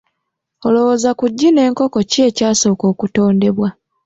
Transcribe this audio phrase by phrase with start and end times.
[0.67, 3.69] Olowooza ku ggi n'enkoko ki ekyasooka okutondebwa?